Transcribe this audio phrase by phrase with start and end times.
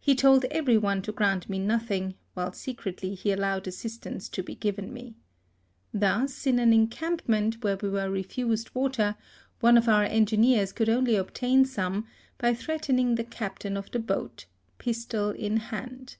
[0.00, 4.54] He told every one to grant me nothing, while secretly he allowed assistance to be
[4.54, 5.16] given me.
[5.92, 9.16] Thus, in an encampment where we were refused water,
[9.60, 12.06] one of our engineers could only ob tain some
[12.38, 14.46] by threatening the captain of the boat
[14.78, 16.16] pistol in hand.